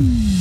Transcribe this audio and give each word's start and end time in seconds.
Mm-hmm. 0.00 0.39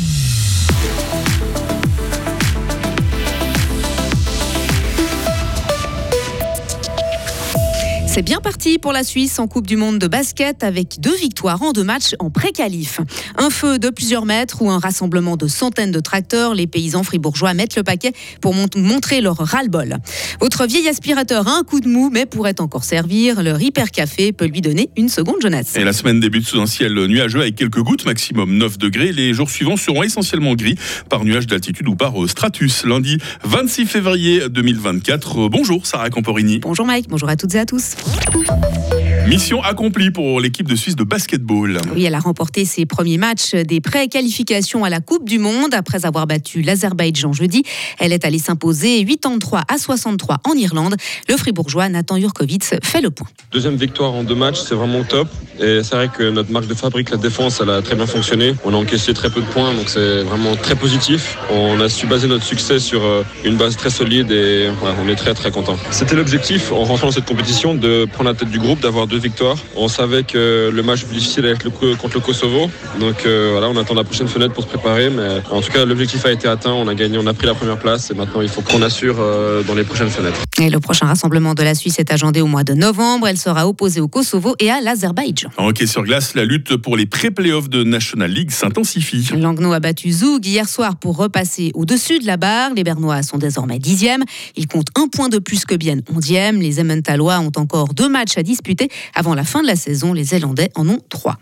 C'est 8.12 8.24
bien 8.24 8.42
parti 8.42 8.80
pour 8.80 8.92
la 8.92 9.04
Suisse 9.04 9.38
en 9.38 9.48
Coupe 9.48 9.68
du 9.68 9.78
Monde 9.78 10.00
de 10.00 10.08
basket 10.08 10.64
avec 10.64 11.00
deux 11.00 11.16
victoires 11.16 11.62
en 11.62 11.74
deux 11.74 11.84
matchs 11.84 12.16
en 12.18 12.32
pré-qualif. 12.32 13.02
Un 13.38 13.52
feu 13.52 13.78
de 13.78 13.92
plusieurs 13.92 14.26
mètres 14.26 14.64
ou 14.64 14.72
un 14.72 14.80
rassemblement 14.80 15.38
de 15.38 15.48
centaines 15.48 15.92
de 15.92 16.00
tracteurs, 16.00 16.56
les 16.56 16.66
paysans 16.66 17.04
fribourgeois 17.04 17.54
mettent 17.54 17.76
le 17.76 17.84
paquet 17.84 18.14
pour 18.42 18.56
montrer 18.56 19.22
leur 19.22 19.38
ras-le-bol. 19.38 19.98
Votre 20.42 20.66
vieil 20.66 20.88
aspirateur 20.88 21.48
a 21.48 21.52
un 21.60 21.62
coup 21.62 21.82
de 21.82 21.88
mou 21.88 22.10
mais 22.12 22.26
pourrait 22.26 22.60
encore 22.60 22.84
servir. 22.84 23.44
Le 23.44 23.62
Hyper 23.62 23.92
Café 23.92 24.32
peut 24.32 24.48
lui 24.48 24.62
donner 24.62 24.90
une 24.98 25.08
seconde 25.08 25.40
jeunesse. 25.44 25.76
Et 25.76 25.84
la 25.84 25.94
semaine 25.94 26.20
débute 26.20 26.48
sous 26.48 26.60
un 26.60 26.66
ciel 26.66 26.96
nuageux 27.06 27.42
avec 27.42 27.58
quelques 27.58 27.82
gouttes, 27.82 28.08
maximum 28.08 28.58
9 28.58 28.80
degrés. 28.80 29.12
Les 29.12 29.36
jours 29.36 29.52
suivants 29.52 29.78
seront 29.78 30.02
essentiellement 30.02 30.56
gris 30.56 30.80
par 31.10 31.26
nuage 31.26 31.46
d'altitude 31.46 31.88
ou 31.88 31.96
par 31.96 32.16
stratus. 32.28 32.86
Lundi 32.86 33.20
26 33.44 33.86
février 33.86 34.50
2024. 34.50 35.48
Bonjour 35.48 35.86
Sarah 35.86 36.10
Camporini. 36.10 36.58
Bonjour 36.58 36.88
Mike, 36.88 37.08
bonjour 37.08 37.30
à 37.30 37.36
toutes 37.36 37.54
et 37.54 37.60
à 37.60 37.68
tous. 37.68 37.94
Thank 38.12 38.94
you. 38.94 38.99
Mission 39.30 39.62
accomplie 39.62 40.10
pour 40.10 40.42
l'équipe 40.42 40.68
de 40.68 40.76
Suisse 40.76 40.96
de 40.96 41.04
basketball. 41.04 41.80
Oui, 41.94 42.04
elle 42.04 42.16
a 42.16 42.20
remporté 42.20 42.66
ses 42.66 42.88
premiers 42.88 43.20
matchs 43.20 43.54
des 43.54 43.80
pré-qualifications 43.80 44.84
à 44.84 44.90
la 44.90 45.02
Coupe 45.02 45.30
du 45.30 45.38
Monde 45.38 45.76
après 45.76 46.08
avoir 46.08 46.26
battu 46.26 46.64
l'Azerbaïdjan 46.64 47.32
jeudi. 47.32 47.62
Elle 48.00 48.12
est 48.12 48.26
allée 48.26 48.40
s'imposer 48.40 49.06
83 49.06 49.66
à 49.68 49.78
63 49.78 50.40
en 50.46 50.54
Irlande. 50.54 50.96
Le 51.30 51.38
fribourgeois 51.38 51.90
Nathan 51.90 52.18
Jurkovic 52.18 52.64
fait 52.82 53.02
le 53.02 53.12
point. 53.12 53.28
Deuxième 53.52 53.76
victoire 53.76 54.14
en 54.14 54.24
deux 54.24 54.34
matchs, 54.34 54.62
c'est 54.68 54.74
vraiment 54.74 55.04
top. 55.04 55.28
Et 55.60 55.82
c'est 55.84 55.94
vrai 55.94 56.10
que 56.10 56.32
notre 56.32 56.52
marque 56.52 56.68
de 56.68 56.74
fabrique, 56.74 57.12
la 57.12 57.18
défense, 57.18 57.60
elle 57.62 57.70
a 57.70 57.84
très 57.84 57.96
bien 57.96 58.08
fonctionné. 58.08 58.56
On 58.64 58.74
a 58.74 58.78
encaissé 58.78 59.14
très 59.14 59.30
peu 59.30 59.42
de 59.42 59.46
points, 59.46 59.76
donc 59.76 59.90
c'est 59.90 60.24
vraiment 60.24 60.56
très 60.56 60.76
positif. 60.76 61.38
On 61.52 61.80
a 61.82 61.90
su 61.90 62.08
baser 62.08 62.28
notre 62.28 62.46
succès 62.46 62.80
sur 62.80 63.04
euh, 63.04 63.24
une 63.46 63.58
base 63.58 63.78
très 63.78 63.92
solide 63.92 64.32
et 64.32 64.70
on 65.04 65.08
est 65.08 65.16
très 65.16 65.36
très 65.36 65.52
content. 65.52 65.78
C'était 65.92 66.16
l'objectif 66.16 66.72
en 66.72 66.84
rentrant 66.84 67.08
dans 67.08 67.14
cette 67.14 67.26
compétition 67.26 67.76
de 67.76 68.08
prendre 68.12 68.32
la 68.32 68.36
tête 68.36 68.50
du 68.50 68.58
groupe, 68.58 68.80
d'avoir 68.80 69.06
deux 69.06 69.19
victoire. 69.20 69.58
On 69.76 69.88
savait 69.88 70.24
que 70.24 70.70
le 70.74 70.84
match 70.84 71.04
plus 71.06 71.16
difficile 71.16 71.46
allait 71.46 71.56
être 71.56 71.64
le, 71.64 71.96
contre 71.96 72.16
le 72.16 72.22
Kosovo. 72.22 72.70
Donc 73.00 73.26
euh, 73.26 73.50
voilà, 73.52 73.70
on 73.70 73.78
attend 73.78 73.94
la 73.94 74.04
prochaine 74.04 74.28
fenêtre 74.28 74.54
pour 74.54 74.64
se 74.64 74.70
préparer. 74.70 75.10
Mais 75.10 75.42
en 75.52 75.62
tout 75.62 75.72
cas, 75.72 75.86
l'objectif 75.86 76.26
a 76.26 76.32
été 76.32 76.48
atteint. 76.48 76.72
On 76.72 76.88
a 76.88 76.96
gagné, 76.96 77.18
on 77.18 77.28
a 77.28 77.34
pris 77.34 77.48
la 77.48 77.54
première 77.54 77.78
place. 77.78 78.12
Et 78.12 78.14
maintenant, 78.14 78.42
il 78.42 78.50
faut 78.50 78.62
qu'on 78.62 78.82
assure 78.82 79.18
euh, 79.20 79.64
dans 79.64 79.76
les 79.76 79.84
prochaines 79.84 80.10
fenêtres. 80.10 80.40
Et 80.60 80.70
le 80.70 80.80
prochain 80.80 81.06
rassemblement 81.06 81.54
de 81.54 81.64
la 81.64 81.76
Suisse 81.76 82.00
est 82.00 82.12
agendé 82.12 82.42
au 82.42 82.48
mois 82.48 82.64
de 82.64 82.74
novembre. 82.74 83.28
Elle 83.28 83.38
sera 83.38 83.68
opposée 83.68 84.02
au 84.02 84.08
Kosovo 84.08 84.56
et 84.60 84.70
à 84.70 84.82
l'Azerbaïdjan. 84.82 85.50
En 85.58 85.68
hockey 85.68 85.88
sur 85.88 86.04
glace, 86.04 86.36
la 86.36 86.46
lutte 86.46 86.76
pour 86.78 86.98
les 86.98 87.06
pré-playoffs 87.06 87.70
de 87.70 87.84
National 87.84 88.32
League 88.32 88.52
s'intensifie. 88.52 89.30
Langnau 89.36 89.74
a 89.74 89.80
battu 89.80 90.12
Zoug 90.12 90.46
hier 90.46 90.68
soir 90.68 90.98
pour 90.98 91.18
repasser 91.18 91.72
au-dessus 91.74 92.20
de 92.20 92.26
la 92.26 92.38
barre. 92.38 92.74
Les 92.76 92.84
Bernois 92.84 93.24
sont 93.24 93.38
désormais 93.38 93.80
dixièmes. 93.80 94.24
Ils 94.56 94.68
comptent 94.68 94.92
un 94.96 95.08
point 95.08 95.30
de 95.30 95.40
plus 95.40 95.66
que 95.66 95.76
Bienne 95.76 96.02
onzième. 96.14 96.60
Les 96.60 96.80
Emmentalois 96.80 97.40
ont 97.40 97.52
encore 97.56 97.94
deux 97.94 98.10
matchs 98.10 98.38
à 98.38 98.44
disputer 98.44 98.90
avant 99.16 99.34
la 99.34 99.44
fin 99.44 99.62
de 99.62 99.68
la 99.68 99.76
saison. 99.76 100.14
Les 100.14 100.24
Zélandais 100.24 100.72
en 100.76 100.88
ont 100.90 101.00
trois. 101.10 101.38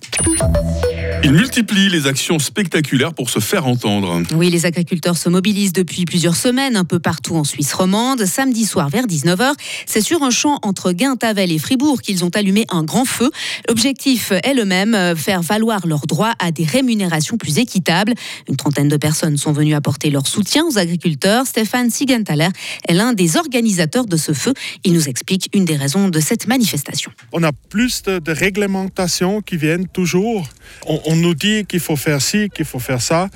Ils 1.23 1.33
multiplient 1.33 1.89
les 1.89 2.05
actions 2.05 2.37
spectaculaires 2.37 3.13
pour 3.13 3.29
se 3.29 3.39
faire 3.39 3.65
entendre. 3.65 4.21
Oui, 4.35 4.49
les 4.49 4.65
agriculteurs 4.65 5.17
se 5.17 5.29
mobilisent 5.29 5.73
depuis 5.73 6.05
plusieurs 6.05 6.35
semaines 6.35 6.75
un 6.75 6.85
peu 6.85 6.99
partout 6.99 7.35
en 7.35 7.43
Suisse 7.43 7.73
romande. 7.73 8.23
Samedi 8.25 8.65
soir 8.65 8.89
vers 8.89 9.07
19h, 9.07 9.53
c'est 9.87 10.01
sur 10.01 10.21
un 10.21 10.29
champ 10.29 10.59
entre 10.61 10.91
Guintavel 10.91 11.51
et 11.51 11.57
Fribourg 11.57 12.01
qu'ils 12.01 12.23
ont 12.23 12.29
allumé 12.29 12.65
un 12.69 12.83
grand 12.83 13.03
feu. 13.03 13.31
L'objectif 13.67 14.31
est 14.31 14.53
le 14.53 14.63
même, 14.63 14.93
euh, 14.93 15.15
faire 15.15 15.41
valoir 15.41 15.87
leurs 15.87 16.05
droits 16.05 16.33
à 16.39 16.51
des 16.51 16.65
rémunérations 16.65 17.37
plus 17.37 17.57
équitables. 17.57 18.13
Une 18.47 18.55
trentaine 18.55 18.87
de 18.87 18.97
personnes 18.97 19.37
sont 19.37 19.51
venues 19.51 19.73
apporter 19.73 20.11
leur 20.11 20.27
soutien 20.27 20.65
aux 20.65 20.77
agriculteurs. 20.77 21.47
Stéphane 21.47 21.89
Sigenthaler 21.89 22.49
est 22.87 22.93
l'un 22.93 23.13
des 23.13 23.37
organisateurs 23.37 24.05
de 24.05 24.17
ce 24.17 24.33
feu. 24.33 24.53
Il 24.83 24.93
nous 24.93 25.09
explique 25.09 25.49
une 25.53 25.65
des 25.65 25.75
raisons 25.75 26.09
de 26.09 26.19
cette 26.19 26.47
manifestation. 26.47 27.11
On 27.33 27.43
a 27.43 27.51
plus 27.51 28.03
de, 28.03 28.31
réglementations 28.31 29.41
qui 29.41 29.57
viennent 29.57 29.87
toujours. 29.87 30.47
On, 30.85 31.06
nous 31.15 31.33
dit 31.33 31.65
qu'il 31.65 31.79
faut 31.79 31.95
faire 31.95 32.21
ci, 32.21 32.49
qu'il 32.49 32.65
faut 32.65 32.79
faire 32.79 33.01
ça. 33.01 33.29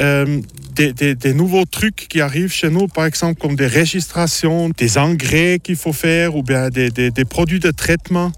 Euh, 0.00 0.40
des, 0.74 1.34
nouveaux 1.34 1.64
trucs 1.64 2.06
qui 2.08 2.20
arrivent 2.20 2.52
chez 2.52 2.70
nous, 2.70 2.86
par 2.86 3.04
exemple 3.04 3.40
comme 3.40 3.56
des 3.56 3.66
registrations, 3.66 4.70
des 4.70 4.96
engrais 4.96 5.58
qu'il 5.62 5.76
faut 5.76 5.92
faire 5.92 6.36
ou 6.36 6.42
bien 6.42 6.70
des, 6.70 7.24
produits 7.28 7.58
de 7.58 7.70
traitement. 7.70 8.32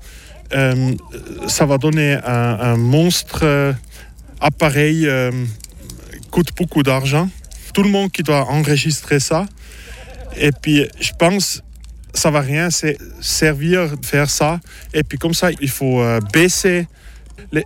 Euh, 0.53 0.95
ça 1.47 1.67
va 1.67 1.79
donner 1.79 2.19
un, 2.25 2.77
monstre 2.77 3.41
euh, 3.43 3.73
appareil 4.41 5.09
coûte 6.31 6.51
beaucoup 6.57 6.83
d'argent. 6.83 7.29
Tout 7.75 7.83
le 7.83 7.91
monde 7.91 8.11
qui 8.11 8.23
doit 8.23 8.47
enregistrer 8.47 9.21
ça. 9.21 9.47
Et 10.37 10.51
puis, 10.51 10.87
je 11.01 11.13
pense 11.19 11.63
ça 12.13 12.33
va 12.33 12.41
rien, 12.41 12.71
c'est 12.71 12.99
servir, 13.21 13.95
faire 14.03 14.29
ça. 14.29 14.59
Et 14.93 15.05
puis 15.05 15.17
comme 15.17 15.35
ça, 15.35 15.51
il 15.61 15.69
faut 15.69 16.03
baisser 16.33 16.89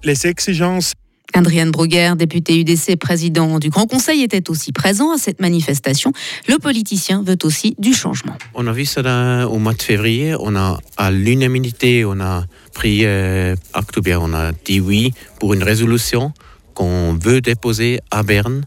les 0.02 0.26
exigences 0.26 0.92
Adrienne 1.34 1.72
Bruguer, 1.72 2.12
député 2.16 2.60
UDC, 2.60 2.96
président 2.96 3.58
du 3.58 3.68
Grand 3.68 3.86
Conseil, 3.88 4.22
était 4.22 4.48
aussi 4.50 4.70
présent 4.70 5.12
à 5.12 5.18
cette 5.18 5.40
manifestation. 5.40 6.12
Le 6.48 6.58
politicien 6.58 7.24
veut 7.26 7.36
aussi 7.42 7.74
du 7.78 7.92
changement. 7.92 8.34
On 8.54 8.66
a 8.68 8.72
vu 8.72 8.86
ça 8.86 9.48
au 9.48 9.58
mois 9.58 9.74
de 9.74 9.82
février. 9.82 10.36
On 10.38 10.54
a 10.54 10.78
à 10.96 11.10
l'unanimité, 11.10 12.04
on 12.04 12.20
a 12.20 12.44
pris 12.72 13.00
euh, 13.04 13.56
bien, 14.02 14.20
on 14.20 14.32
a 14.32 14.52
dit 14.64 14.80
oui 14.80 15.12
pour 15.40 15.54
une 15.54 15.64
résolution 15.64 16.32
qu'on 16.74 17.14
veut 17.14 17.40
déposer 17.40 18.00
à 18.12 18.22
Berne 18.22 18.64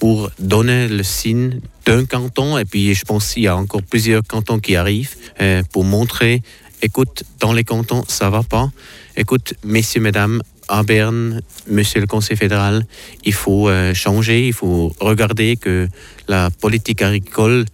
pour 0.00 0.30
donner 0.40 0.88
le 0.88 1.04
signe 1.04 1.60
d'un 1.86 2.04
canton. 2.04 2.58
Et 2.58 2.64
puis 2.64 2.94
je 2.94 3.04
pense 3.04 3.34
qu'il 3.34 3.44
y 3.44 3.48
a 3.48 3.56
encore 3.56 3.82
plusieurs 3.82 4.22
cantons 4.24 4.58
qui 4.58 4.74
arrivent 4.74 5.14
euh, 5.40 5.62
pour 5.72 5.84
montrer, 5.84 6.42
écoute, 6.82 7.22
dans 7.38 7.52
les 7.52 7.64
cantons, 7.64 8.04
ça 8.08 8.28
va 8.28 8.42
pas. 8.42 8.70
Écoute, 9.16 9.54
messieurs, 9.64 10.00
mesdames, 10.00 10.42
à 10.68 10.82
Berne, 10.82 11.40
monsieur 11.66 12.00
le 12.00 12.06
Conseil 12.06 12.36
fédéral, 12.36 12.84
il 13.24 13.32
faut 13.32 13.68
euh, 13.68 13.94
changer, 13.94 14.46
il 14.46 14.52
faut 14.52 14.92
regarder 15.00 15.56
que 15.56 15.88
la 16.28 16.50
politique 16.50 17.02
agricole 17.02 17.64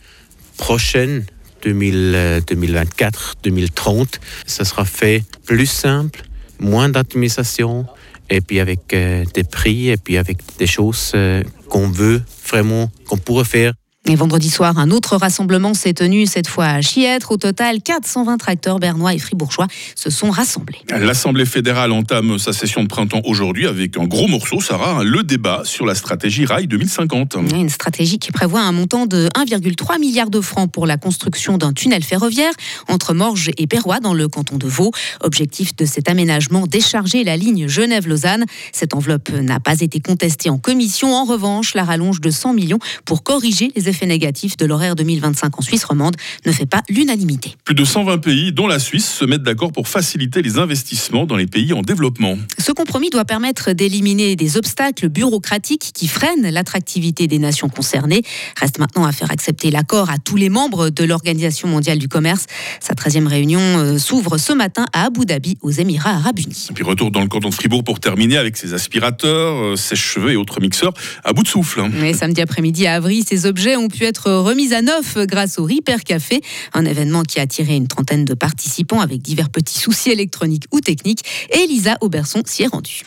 prochaine, 0.56 1.26
2024-2030, 1.64 4.20
ça 4.46 4.64
sera 4.64 4.84
fait 4.84 5.24
plus 5.44 5.66
simple, 5.66 6.22
moins 6.60 6.88
d'administration, 6.88 7.84
et 8.30 8.40
puis 8.40 8.60
avec 8.60 8.94
euh, 8.94 9.24
des 9.34 9.44
prix, 9.44 9.90
et 9.90 9.96
puis 9.96 10.18
avec 10.18 10.38
des 10.58 10.66
choses 10.66 11.12
euh, 11.14 11.44
qu'on 11.68 11.88
veut 11.88 12.22
vraiment, 12.48 12.90
qu'on 13.06 13.18
pourrait 13.18 13.44
faire 13.44 13.74
et 14.06 14.16
vendredi 14.16 14.50
soir, 14.50 14.78
un 14.78 14.90
autre 14.90 15.16
rassemblement 15.16 15.72
s'est 15.72 15.94
tenu, 15.94 16.26
cette 16.26 16.46
fois 16.46 16.66
à 16.66 16.80
Chiètre. 16.82 17.32
Au 17.32 17.38
total, 17.38 17.80
420 17.80 18.36
tracteurs 18.36 18.78
bernois 18.78 19.14
et 19.14 19.18
fribourgeois 19.18 19.66
se 19.96 20.10
sont 20.10 20.30
rassemblés. 20.30 20.78
L'Assemblée 20.90 21.46
fédérale 21.46 21.90
entame 21.90 22.38
sa 22.38 22.52
session 22.52 22.82
de 22.82 22.88
printemps 22.88 23.22
aujourd'hui 23.24 23.66
avec 23.66 23.96
un 23.96 24.04
gros 24.04 24.28
morceau, 24.28 24.60
Sarah, 24.60 25.04
le 25.04 25.22
débat 25.22 25.62
sur 25.64 25.86
la 25.86 25.94
stratégie 25.94 26.44
Rail 26.44 26.66
2050. 26.66 27.38
Une 27.54 27.70
stratégie 27.70 28.18
qui 28.18 28.30
prévoit 28.30 28.60
un 28.60 28.72
montant 28.72 29.06
de 29.06 29.30
1,3 29.36 29.98
milliard 29.98 30.28
de 30.28 30.42
francs 30.42 30.70
pour 30.70 30.86
la 30.86 30.98
construction 30.98 31.56
d'un 31.56 31.72
tunnel 31.72 32.02
ferroviaire 32.02 32.52
entre 32.88 33.14
Morges 33.14 33.52
et 33.56 33.66
Perrois 33.66 34.00
dans 34.00 34.12
le 34.12 34.28
canton 34.28 34.58
de 34.58 34.66
Vaud. 34.66 34.90
Objectif 35.22 35.74
de 35.76 35.86
cet 35.86 36.10
aménagement, 36.10 36.66
décharger 36.66 37.24
la 37.24 37.38
ligne 37.38 37.68
Genève-Lausanne. 37.68 38.44
Cette 38.72 38.92
enveloppe 38.92 39.30
n'a 39.30 39.60
pas 39.60 39.80
été 39.80 40.00
contestée 40.00 40.50
en 40.50 40.58
commission. 40.58 41.14
En 41.14 41.24
revanche, 41.24 41.72
la 41.72 41.84
rallonge 41.84 42.20
de 42.20 42.30
100 42.30 42.52
millions 42.52 42.78
pour 43.06 43.22
corriger 43.22 43.72
les 43.74 43.88
effets 43.88 43.93
effet 43.94 44.06
négatif 44.06 44.56
de 44.56 44.66
l'horaire 44.66 44.96
2025 44.96 45.56
en 45.56 45.62
Suisse 45.62 45.84
romande 45.84 46.16
ne 46.44 46.50
fait 46.50 46.66
pas 46.66 46.82
l'unanimité. 46.88 47.54
Plus 47.64 47.76
de 47.76 47.84
120 47.84 48.18
pays, 48.18 48.52
dont 48.52 48.66
la 48.66 48.80
Suisse, 48.80 49.08
se 49.08 49.24
mettent 49.24 49.44
d'accord 49.44 49.70
pour 49.70 49.86
faciliter 49.86 50.42
les 50.42 50.58
investissements 50.58 51.26
dans 51.26 51.36
les 51.36 51.46
pays 51.46 51.72
en 51.72 51.82
développement. 51.82 52.36
Ce 52.58 52.72
compromis 52.72 53.10
doit 53.10 53.24
permettre 53.24 53.72
d'éliminer 53.72 54.34
des 54.34 54.56
obstacles 54.56 55.08
bureaucratiques 55.08 55.92
qui 55.94 56.08
freinent 56.08 56.50
l'attractivité 56.50 57.28
des 57.28 57.38
nations 57.38 57.68
concernées. 57.68 58.22
Reste 58.60 58.80
maintenant 58.80 59.04
à 59.04 59.12
faire 59.12 59.30
accepter 59.30 59.70
l'accord 59.70 60.10
à 60.10 60.18
tous 60.18 60.36
les 60.36 60.48
membres 60.48 60.90
de 60.90 61.04
l'Organisation 61.04 61.68
mondiale 61.68 61.98
du 61.98 62.08
commerce. 62.08 62.46
Sa 62.80 62.94
13e 62.94 63.28
réunion 63.28 63.60
euh, 63.60 63.98
s'ouvre 63.98 64.38
ce 64.38 64.52
matin 64.52 64.86
à 64.92 65.04
Abu 65.04 65.24
Dhabi, 65.24 65.56
aux 65.62 65.70
Émirats 65.70 66.16
arabes 66.16 66.40
unis. 66.40 66.66
Et 66.70 66.74
puis 66.74 66.82
retour 66.82 67.12
dans 67.12 67.20
le 67.20 67.28
canton 67.28 67.50
de 67.50 67.54
Fribourg 67.54 67.84
pour 67.84 68.00
terminer 68.00 68.38
avec 68.38 68.56
ses 68.56 68.74
aspirateurs, 68.74 69.54
euh, 69.62 69.76
sèche-cheveux 69.76 70.32
et 70.32 70.36
autres 70.36 70.60
mixeurs 70.60 70.94
à 71.22 71.32
bout 71.32 71.44
de 71.44 71.48
souffle. 71.48 71.82
Oui, 72.00 72.12
samedi 72.12 72.40
après-midi 72.40 72.88
à 72.88 72.94
Avry, 72.94 73.22
ces 73.22 73.46
objets 73.46 73.76
ont 73.76 73.83
ont 73.84 73.88
pu 73.88 74.04
être 74.04 74.30
remises 74.30 74.72
à 74.72 74.82
neuf 74.82 75.16
grâce 75.26 75.58
au 75.58 75.64
Ripper 75.64 75.98
Café, 76.04 76.40
un 76.72 76.84
événement 76.84 77.22
qui 77.22 77.38
a 77.38 77.42
attiré 77.42 77.76
une 77.76 77.88
trentaine 77.88 78.24
de 78.24 78.34
participants 78.34 79.00
avec 79.00 79.20
divers 79.20 79.50
petits 79.50 79.78
soucis 79.78 80.10
électroniques 80.10 80.64
ou 80.72 80.80
techniques. 80.80 81.22
Et 81.52 81.64
Elisa 81.64 81.96
Auberson 82.00 82.42
s'y 82.46 82.62
est 82.62 82.66
rendue. 82.66 83.02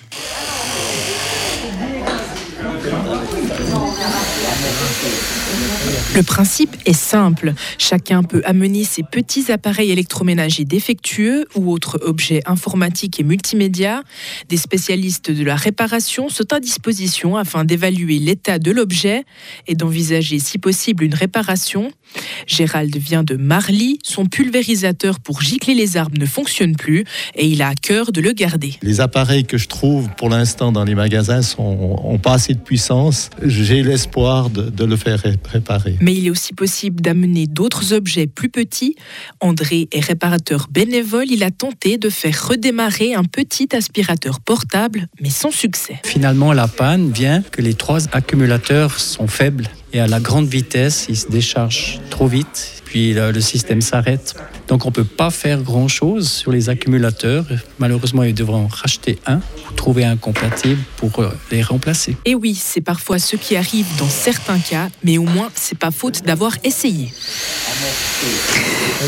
Le 6.16 6.24
principe 6.24 6.76
est 6.86 6.94
simple. 6.94 7.54
Chacun 7.78 8.24
peut 8.24 8.42
amener 8.46 8.84
ses 8.84 9.04
petits 9.04 9.52
appareils 9.52 9.92
électroménagers 9.92 10.66
défectueux 10.66 11.46
ou 11.56 11.72
autres 11.72 12.00
objets 12.04 12.42
informatiques 12.46 13.20
et 13.20 13.24
multimédia. 13.24 14.02
Des 14.50 14.58
spécialistes 14.58 15.30
de 15.30 15.44
la 15.44 15.56
réparation 15.56 16.30
sont 16.30 16.52
à 16.54 16.60
disposition 16.60 17.38
afin 17.38 17.66
d'évaluer 17.66 18.20
l'état 18.20 18.58
de 18.58 18.72
l'objet 18.72 19.26
et 19.68 19.76
d'envisager 19.76 20.40
si 20.40 20.58
possible 20.58 21.04
une 21.04 21.14
réparation. 21.14 21.92
Gérald 22.46 22.96
vient 22.96 23.24
de 23.24 23.36
Marly. 23.36 24.00
Son 24.04 24.26
pulvérisateur 24.26 25.20
pour 25.20 25.42
gicler 25.42 25.74
les 25.74 25.98
arbres 25.98 26.18
ne 26.18 26.26
fonctionne 26.26 26.76
plus 26.76 27.06
et 27.36 27.48
il 27.48 27.62
a 27.62 27.70
à 27.70 27.76
cœur 27.76 28.12
de 28.12 28.22
le 28.22 28.32
garder. 28.32 28.74
Les 28.82 29.02
appareils 29.02 29.46
que 29.46 29.58
je 29.58 29.68
trouve 29.68 30.10
pour 30.18 30.30
l'instant 30.30 30.72
dans 30.72 30.84
les 30.84 30.96
magasins 30.96 31.42
n'ont 31.58 32.20
pas 32.20 32.34
assez 32.34 32.54
de 32.54 32.60
puissance. 32.60 33.30
J'ai 33.44 33.84
l'espoir 33.84 34.50
de, 34.50 34.70
de, 34.70 34.86
le 34.86 34.96
faire 34.96 35.22
réparer. 35.46 35.96
Mais 36.02 36.14
il 36.16 36.28
est 36.28 36.30
aussi 36.30 36.54
possible 36.54 37.02
d'amener 37.02 37.48
d'autres 37.48 37.94
objets 37.94 38.28
plus 38.28 38.50
petits. 38.50 38.96
André 39.40 39.88
est 39.92 40.00
réparateur 40.00 40.68
bénévole. 40.72 41.26
Il 41.30 41.44
a 41.44 41.52
tenté 41.52 41.98
de 41.98 42.10
faire 42.10 42.48
redémarrer 42.48 43.14
un 43.14 43.24
petit 43.24 43.70
aspirateur 43.76 44.40
portable, 44.40 45.08
mais 45.22 45.30
sans 45.30 45.52
succès. 45.52 46.00
Finalement, 46.04 46.54
la 46.54 46.68
panne 46.68 47.12
vient 47.12 47.42
que 47.42 47.62
les 47.62 47.74
trois 47.74 48.08
accumulateurs 48.14 49.00
sont 49.00 49.28
faibles 49.28 49.70
et 49.98 50.00
à 50.00 50.06
la 50.06 50.20
grande 50.20 50.48
vitesse, 50.48 51.08
ils 51.10 51.18
se 51.18 51.28
déchargent 51.28 52.00
trop 52.12 52.28
vite, 52.28 52.84
puis 52.86 53.16
le 53.16 53.42
système 53.42 53.82
s'arrête. 53.82 54.36
Donc 54.68 54.86
on 54.86 54.90
ne 54.90 54.94
peut 54.94 55.04
pas 55.04 55.32
faire 55.32 55.64
grand-chose 55.64 56.30
sur 56.30 56.52
les 56.52 56.70
accumulateurs. 56.70 57.46
Malheureusement, 57.80 58.22
ils 58.22 58.36
devront 58.36 58.68
racheter 58.68 59.18
un 59.26 59.40
trouver 59.78 60.04
un 60.04 60.18
compatible 60.18 60.82
pour 60.98 61.20
euh, 61.20 61.30
les 61.52 61.62
remplacer. 61.62 62.18
Et 62.26 62.36
oui, 62.36 62.54
c'est 62.62 62.82
parfois 62.82 63.20
ce 63.20 63.38
qui 63.38 63.56
arrive 63.56 63.86
dans 63.98 64.10
certains 64.10 64.60
cas, 64.60 64.90
mais 65.04 65.18
au 65.18 65.24
moins, 65.24 65.50
c'est 65.56 65.78
pas 65.78 65.92
faute 65.92 66.24
d'avoir 66.24 66.58
essayé. 66.66 67.14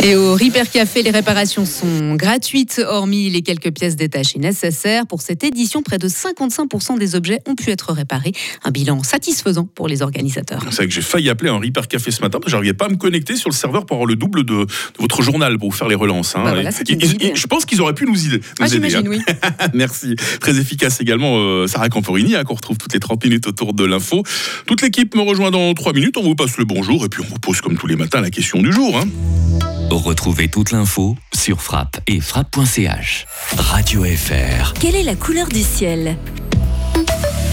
Et 0.04 0.16
au 0.16 0.34
Repair 0.34 0.70
Café, 0.70 1.02
les 1.02 1.10
réparations 1.10 1.66
sont 1.66 2.16
gratuites, 2.16 2.82
hormis 2.88 3.30
les 3.30 3.42
quelques 3.42 3.72
pièces 3.72 3.96
détachées 3.96 4.40
nécessaires. 4.40 5.08
Pour 5.08 5.22
cette 5.22 5.44
édition, 5.44 5.82
près 5.82 5.98
de 5.98 6.08
55% 6.08 6.98
des 7.00 7.16
objets 7.16 7.40
ont 7.48 7.56
pu 7.56 7.72
être 7.72 7.92
réparés. 7.92 8.32
Un 8.64 8.72
bilan 8.72 9.02
satisfaisant 9.04 9.66
pour 9.66 9.88
les 9.88 10.02
organisateurs. 10.02 10.62
C'est 10.70 10.76
vrai 10.78 10.88
que 10.88 10.94
j'ai 10.94 11.02
failli 11.02 11.30
appeler 11.30 11.50
un 11.50 11.58
Repair 11.60 11.88
Café 11.88 12.12
ce 12.12 12.22
matin, 12.22 12.40
mais 12.46 12.50
j'arrivais 12.52 12.74
pas 12.74 12.86
à 12.86 12.90
me 12.90 12.96
connecter 12.98 13.36
sur 13.36 13.50
le 13.50 13.56
serveur 13.56 13.86
pour 13.86 13.96
avoir 13.96 14.08
le 14.08 14.16
double 14.16 14.46
de, 14.46 14.54
de 14.66 14.68
votre 15.00 15.22
journal 15.24 15.58
pour 15.58 15.72
vous 15.72 15.76
faire 15.78 15.88
les 15.88 15.96
relances. 15.96 16.36
Hein. 16.36 16.44
Bah 16.44 16.54
voilà, 16.54 16.70
Et- 16.70 16.92
et- 16.92 16.96
et- 16.96 17.06
idée. 17.08 17.32
je 17.36 17.48
pense 17.48 17.66
qu'ils 17.66 17.82
auraient 17.82 17.94
pu 17.96 18.06
nous, 18.06 18.26
aider. 18.28 18.40
Ah, 18.60 18.66
nous 18.66 18.76
aider, 18.76 18.90
j'imagine, 18.90 19.12
hein. 19.28 19.34
oui. 19.64 19.68
Merci. 19.74 20.16
Très 20.40 20.59
efficace 20.60 21.02
également, 21.02 21.38
euh, 21.38 21.68
Sarah 21.68 21.90
Camporini, 21.90 22.36
hein, 22.36 22.44
qu'on 22.44 22.56
retrouve 22.56 22.78
toutes 22.78 22.94
les 22.94 23.00
30 23.00 23.24
minutes 23.24 23.48
autour 23.48 23.74
de 23.74 23.84
l'info. 23.86 24.24
Toute 24.68 24.82
l'équipe 24.82 25.16
me 25.16 25.22
rejoint 25.22 25.52
dans 25.52 25.74
3 25.74 25.94
minutes. 25.94 26.18
On 26.18 26.24
vous 26.24 26.36
passe 26.36 26.58
le 26.58 26.66
bonjour 26.66 27.06
et 27.06 27.10
puis 27.10 27.22
on 27.24 27.28
vous 27.28 27.40
pose 27.40 27.62
comme 27.62 27.78
tous 27.78 27.88
les 27.88 27.96
matins 27.96 28.22
la 28.22 28.30
question 28.30 28.62
du 28.62 28.72
jour. 28.72 28.98
hein. 28.98 29.06
Retrouvez 29.92 30.50
toute 30.50 30.72
l'info 30.72 31.16
sur 31.36 31.62
frappe 31.62 32.00
et 32.06 32.20
frappe.ch. 32.20 33.26
Radio 33.58 34.04
FR. 34.04 34.74
Quelle 34.80 34.96
est 34.96 35.04
la 35.04 35.16
couleur 35.16 35.48
du 35.48 35.62
ciel? 35.64 36.18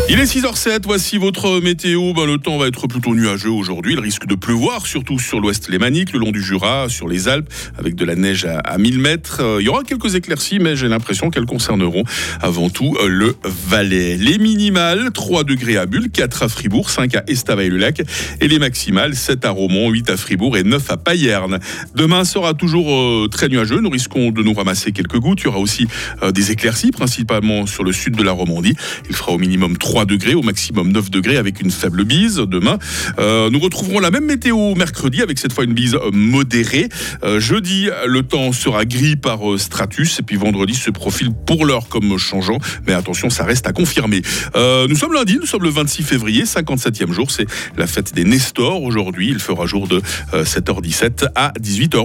Il 0.08 0.20
est 0.20 0.24
6h07, 0.24 0.82
voici 0.84 1.18
votre 1.18 1.60
météo. 1.60 2.12
Ben, 2.12 2.26
le 2.26 2.38
temps 2.38 2.58
va 2.58 2.68
être 2.68 2.86
plutôt 2.86 3.16
nuageux 3.16 3.50
aujourd'hui. 3.50 3.94
Il 3.94 3.98
risque 3.98 4.26
de 4.26 4.36
pleuvoir, 4.36 4.86
surtout 4.86 5.18
sur 5.18 5.40
l'ouest 5.40 5.68
lémanique, 5.68 6.12
le 6.12 6.20
long 6.20 6.30
du 6.30 6.40
Jura, 6.40 6.88
sur 6.88 7.08
les 7.08 7.26
Alpes, 7.26 7.52
avec 7.76 7.96
de 7.96 8.04
la 8.04 8.14
neige 8.14 8.44
à, 8.44 8.60
à 8.60 8.78
1000 8.78 9.00
mètres. 9.00 9.40
Euh, 9.40 9.56
Il 9.60 9.64
y 9.64 9.68
aura 9.68 9.82
quelques 9.82 10.14
éclaircies, 10.14 10.60
mais 10.60 10.76
j'ai 10.76 10.86
l'impression 10.86 11.30
qu'elles 11.30 11.44
concerneront 11.46 12.04
avant 12.40 12.70
tout 12.70 12.96
euh, 13.00 13.08
le 13.08 13.34
Valais. 13.42 14.16
Les 14.16 14.38
minimales, 14.38 15.10
3 15.12 15.42
degrés 15.42 15.76
à 15.76 15.86
Bulle, 15.86 16.08
4 16.08 16.44
à 16.44 16.48
Fribourg, 16.48 16.88
5 16.88 17.16
à 17.16 17.24
Estavayer-le-Lac. 17.26 18.02
Et 18.40 18.46
les 18.46 18.60
maximales, 18.60 19.16
7 19.16 19.44
à 19.44 19.50
Romont, 19.50 19.90
8 19.90 20.10
à 20.10 20.16
Fribourg 20.16 20.56
et 20.56 20.62
9 20.62 20.88
à 20.88 20.98
Payerne. 20.98 21.58
Demain 21.96 22.24
sera 22.24 22.54
toujours 22.54 22.94
euh, 22.94 23.28
très 23.28 23.48
nuageux. 23.48 23.80
Nous 23.80 23.90
risquons 23.90 24.30
de 24.30 24.42
nous 24.44 24.54
ramasser 24.54 24.92
quelques 24.92 25.18
gouttes. 25.18 25.40
Il 25.40 25.46
y 25.46 25.48
aura 25.48 25.58
aussi 25.58 25.88
des 26.32 26.52
éclaircies, 26.52 26.92
principalement 26.92 27.66
sur 27.66 27.82
le 27.82 27.92
sud 27.92 28.14
de 28.14 28.22
la 28.22 28.32
Romandie. 28.32 28.76
Il 29.08 29.16
fera 29.16 29.32
au 29.32 29.38
minimum 29.38 29.76
3 29.76 29.85
degrés, 30.06 30.34
au 30.34 30.42
maximum 30.42 30.92
9 30.92 31.10
degrés 31.10 31.36
avec 31.36 31.60
une 31.60 31.70
faible 31.70 32.04
bise 32.04 32.36
demain. 32.36 32.78
Euh, 33.18 33.50
nous 33.50 33.58
retrouverons 33.58 34.00
la 34.00 34.10
même 34.10 34.26
météo 34.26 34.74
mercredi 34.74 35.22
avec 35.22 35.38
cette 35.38 35.52
fois 35.52 35.64
une 35.64 35.74
bise 35.74 35.96
modérée. 36.12 36.88
Euh, 37.22 37.40
jeudi, 37.40 37.88
le 38.06 38.22
temps 38.22 38.52
sera 38.52 38.84
gris 38.84 39.16
par 39.16 39.50
euh, 39.50 39.58
stratus 39.58 40.18
et 40.18 40.22
puis 40.22 40.36
vendredi 40.36 40.74
se 40.74 40.90
profile 40.90 41.30
pour 41.46 41.64
l'heure 41.64 41.88
comme 41.88 42.18
changeant. 42.18 42.58
Mais 42.86 42.92
attention, 42.92 43.30
ça 43.30 43.44
reste 43.44 43.66
à 43.66 43.72
confirmer. 43.72 44.22
Nous 44.54 44.96
sommes 44.96 45.12
lundi, 45.12 45.38
nous 45.40 45.46
sommes 45.46 45.62
le 45.62 45.70
26 45.70 46.02
février, 46.02 46.44
57e 46.44 47.12
jour. 47.12 47.30
C'est 47.30 47.46
la 47.76 47.86
fête 47.86 48.14
des 48.14 48.24
Nestors 48.24 48.82
aujourd'hui. 48.82 49.28
Il 49.30 49.38
fera 49.38 49.66
jour 49.66 49.88
de 49.88 50.02
euh, 50.34 50.44
7h17 50.44 51.28
à 51.34 51.52
18h. 51.60 52.04